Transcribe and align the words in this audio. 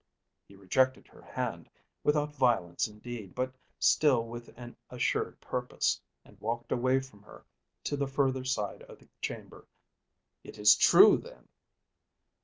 He 0.47 0.55
rejected 0.55 1.05
her 1.09 1.21
hand, 1.21 1.69
without 2.03 2.33
violence 2.33 2.87
indeed 2.87 3.35
but 3.35 3.53
still 3.77 4.25
with 4.25 4.47
an 4.57 4.75
assured 4.89 5.39
purpose, 5.39 6.01
and 6.25 6.41
walked 6.41 6.71
away 6.71 6.99
from 7.01 7.21
her 7.21 7.45
to 7.83 7.95
the 7.95 8.07
further 8.07 8.43
side 8.43 8.81
of 8.81 8.97
the 8.97 9.09
chamber. 9.21 9.67
"It 10.43 10.57
is 10.57 10.75
true 10.75 11.19
then?" 11.19 11.49